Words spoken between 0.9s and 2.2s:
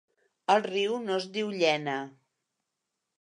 no es diu Llena.